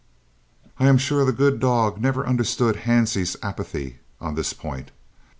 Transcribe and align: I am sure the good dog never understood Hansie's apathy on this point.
I 0.79 0.87
am 0.87 0.97
sure 0.97 1.23
the 1.23 1.31
good 1.31 1.59
dog 1.59 2.01
never 2.01 2.25
understood 2.25 2.75
Hansie's 2.85 3.37
apathy 3.43 3.99
on 4.19 4.33
this 4.33 4.51
point. 4.51 4.89